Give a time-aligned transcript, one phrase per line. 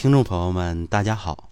[0.00, 1.50] 听众朋友们，大家好。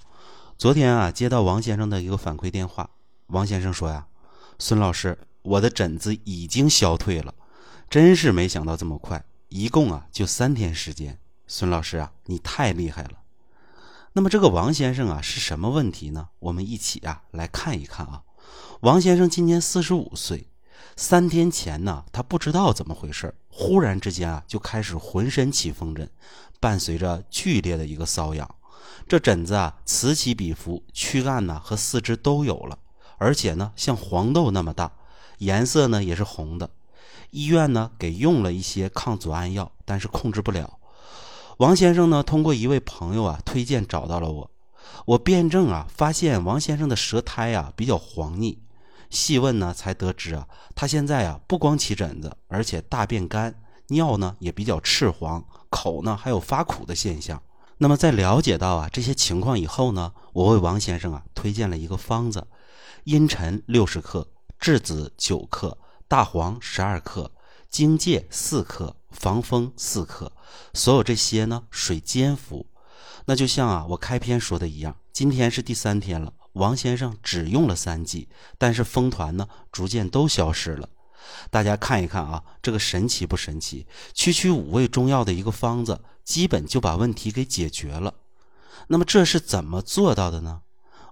[0.57, 2.89] 昨天啊，接到王先生的一个反馈电话，
[3.27, 4.07] 王先生说呀
[4.59, 7.35] ：“孙老师，我的疹子已经消退了，
[7.91, 11.19] 真是没想到这么快，一共啊就三天时间。
[11.47, 13.19] 孙老师啊，你太厉害了。”
[14.17, 16.29] 那么这个王先生啊是什么问题呢？
[16.39, 18.23] 我们一起啊来看一看啊。
[18.81, 20.48] 王先生今年四十五岁，
[20.97, 26.09] 三天前呢，他不知道怎么回事，忽然之间啊就开始浑身起风疹。
[26.61, 28.53] 伴随着剧烈的一个瘙痒，
[29.07, 32.77] 这疹子啊此起彼伏，躯干呢和四肢都有了，
[33.17, 34.91] 而且呢像黄豆那么大，
[35.39, 36.69] 颜色呢也是红的。
[37.31, 40.79] 医院呢给用了一些抗组胺药，但是控制不了。
[41.59, 44.51] 王先生呢通过一位朋友啊推荐找到了我，
[45.07, 48.59] 我辩证啊发现王先生的舌苔啊比较黄腻，
[49.11, 53.55] 细问呢才得知啊他现在啊不光起疹子，而且大便干，
[53.89, 55.45] 尿呢也比较赤黄。
[55.71, 57.43] 口呢还有发苦的现象，
[57.77, 62.47] 那么在了解到啊这些情况以后呢，我为王先生啊推荐了一个方子：
[63.05, 64.27] 茵陈六十克，
[64.59, 65.77] 栀子九克，
[66.09, 67.31] 大黄十二克，
[67.69, 70.33] 荆芥四克，防风四克。
[70.73, 72.67] 所有这些呢水煎服。
[73.27, 80.89] 那就像啊我开篇说的一样，今天是第三天了，王先生只用了三剂，但是风团呢逐渐都消失了。
[81.51, 83.87] 大家看一看啊，这个神奇不神奇？
[84.15, 88.15] 区区五味中药的一个方子，基本就把问题给解决了。
[88.87, 90.63] 那么这是怎么做到的呢？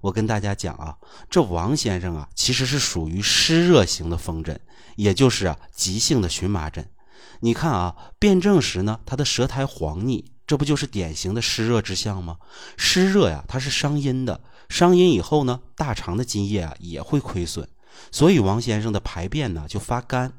[0.02, 0.96] 我跟大家讲啊，
[1.28, 4.58] 这王先生啊，其实是属于湿热型的风疹，
[4.96, 6.88] 也就是啊急性的荨麻疹。
[7.40, 12.38] 你看啊，辩证时呢，他的舌苔黄腻，这不就是典型的湿热之象吗？
[12.76, 17.68] 湿热呀，它是伤阴的，伤阴以后呢，大肠的津液啊也会亏损。
[18.10, 20.32] 所以王先生的排便呢就发干，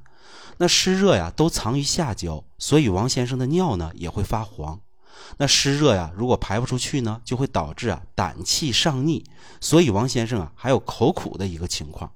[0.57, 4.79] 那湿热呀都藏于下焦，所以王先生的尿呢也会发黄。
[5.37, 9.23] 那湿热呀如果排不出去呢，就会导致啊胆气上逆，
[9.59, 12.11] 所以王先生啊还有口苦的一个情况。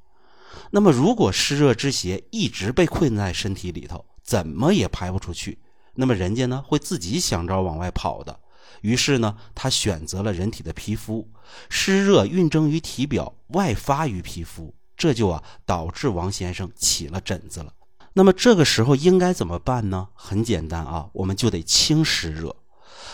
[0.69, 5.57] 那么如果湿热之邪一直被困在身体里头，怎么也排不出去，
[5.95, 8.39] 那么人家呢会自己想招往外跑的。
[8.79, 11.29] 于是呢他选择了人体的皮肤，
[11.69, 14.73] 湿热蕴蒸于体表，外发于皮肤。
[14.95, 17.73] 这就啊导致王先生起了疹子了。
[18.13, 20.09] 那么这个时候应该怎么办呢？
[20.13, 22.55] 很简单啊，我们就得清湿热。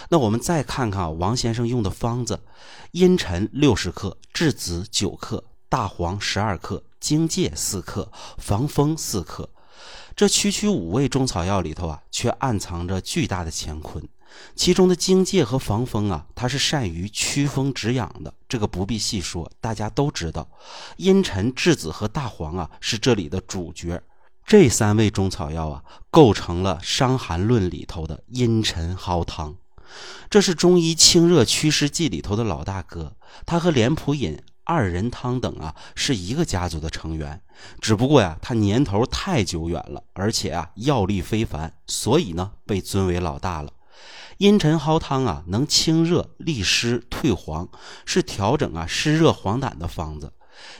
[0.09, 2.41] 那我们再看看王先生用的方子：
[2.91, 9.49] 茵陈六十克，栀子九克，大黄十二克，荆芥四克，防风四克。
[10.15, 14.07] 这区区五味中草药里头啊，却暗藏着巨大的乾坤。
[14.55, 20.47] 其中的荆芥和防风啊，它是善于驱风止痒的，这个不必细说，大家都知道。
[20.97, 24.01] 茵陈、栀子和大黄啊，是这里的主角。
[24.45, 29.55] 这三味中草药啊，构成了《伤寒论》里头的茵陈蒿汤。
[30.29, 33.15] 这是中医清热祛湿剂里头的老大哥，
[33.45, 37.41] 它和莲普饮、二人汤等啊，是一个家族的成员。
[37.79, 43.71] 只不过呀，它年头太久远了，而且啊，药力非凡，所以呢，被尊为老大了。
[44.39, 47.69] 茵陈蒿汤啊，能清热利湿退黄，
[48.05, 50.33] 是调整啊湿热黄疸的方子。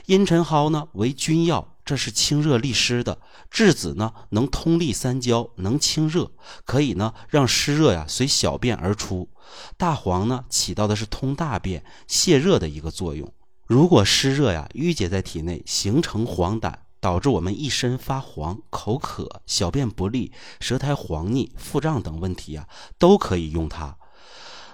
[0.06, 3.18] 茵陈蒿呢为君药，这是清热利湿的。
[3.50, 6.30] 栀子呢能通利三焦，能清热，
[6.66, 9.30] 可以呢让湿热呀随小便而出。
[9.78, 13.32] 大黄呢起到的是通大便、泄热的一个作用。
[13.68, 16.72] 如果湿热呀淤结在体内，形成黄疸。
[17.00, 22.66] 导致我们一身发黄、口渴、小便不利、舌苔黄腻、腹胀等问题啊，
[22.98, 23.96] 都可以用它。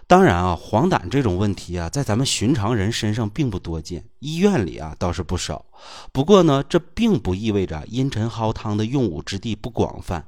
[0.07, 5.67] 当然啊，黄疸这种问题啊，在咱们寻常人身上并不多见，医院里啊倒是不少。
[6.13, 10.27] 不过呢，这并不意味着茵陈蒿汤的用武之地不广泛。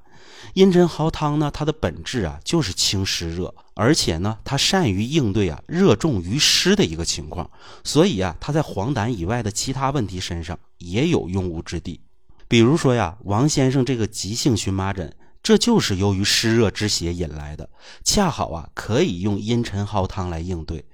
[0.55, 7.51] 茵陈蒿汤呢，它的本质啊就是清湿热，而且呢，它善于应对啊热重于湿的一个情况，
[7.85, 12.01] 所以啊，它在黄疸以外的其他问题身上也有用武之地。
[12.49, 15.15] 比如说呀，王先生这个急性荨麻疹。
[15.43, 17.71] 这就是由于湿热之邪引来的，
[18.03, 20.85] 恰好啊可以用茵陈蒿汤来应对，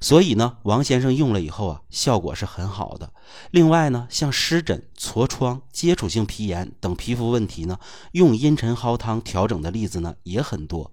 [0.00, 3.12] 所以呢，王先生用了以后啊，效果是很好的。
[3.50, 7.78] 另外呢，像湿疹、痤疮、接触性皮炎等皮肤问题呢，
[8.12, 10.90] 用茵陈蒿汤调整的例子呢也很多。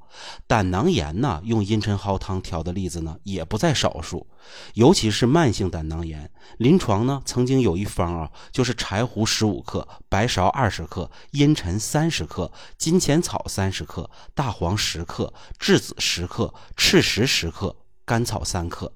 [0.47, 4.27] 胆囊炎呢，用茵陈蒿汤调的例子呢也不在少数，
[4.73, 12.99] 尤其是慢性胆囊炎，临床呢曾经有一方啊，就是柴胡十五克、白芍二十克、茵陈三十克、金。
[13.05, 17.75] 钱草三十克，大黄十克，栀子十克，赤石十克，
[18.05, 18.93] 甘草三克。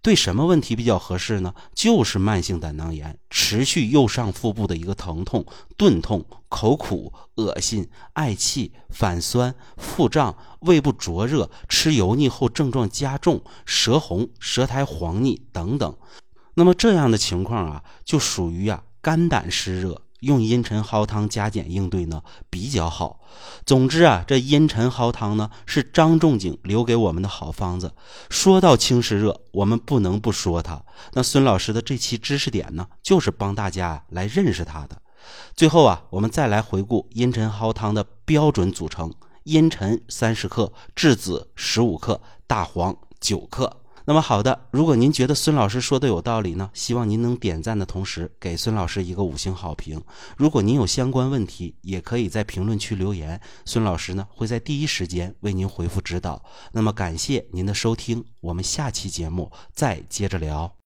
[0.00, 1.54] 对什么问题比较合适呢？
[1.72, 5.46] 就是慢性胆囊炎，持续右上腹部的一个疼痛、
[5.76, 15.96] 钝痛、口苦、恶心、嗳气、反酸、腹胀、胃部灼热、吃油腻后症状加重、舌红、舌苔黄腻等等。
[16.54, 20.02] 那么这样的情况啊，就属于啊肝胆湿热。
[20.22, 23.20] 用茵陈蒿汤加减应对呢比较好。
[23.64, 27.92] 总之啊，这茵陈蒿汤呢是张仲景留给我们的好方子。
[28.30, 30.82] 说到清湿热，我们不能不说它。
[31.12, 34.96] 那孙老师的这期知识点呢，就是帮大家来认识它的。
[35.54, 39.12] 最后啊，我们再来回顾茵陈蒿汤的标准组成：
[39.44, 43.81] 茵陈三十克，栀子十五克，大黄九克。
[44.04, 50.02] 那么好的，如果您觉得孙老师说的有道理呢，希望您能点赞的同时给孙老师一个五星好评。
[50.36, 56.42] 如果您有相关问题，也可以在评论区留言，孙老师呢会在第一时间为您回复指导。
[56.72, 60.72] 那么感谢您的收听，我们下期节目再接着聊。